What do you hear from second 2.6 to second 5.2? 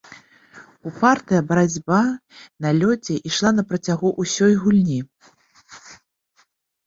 на лёдзе ішла на працягу ўсёй гульні.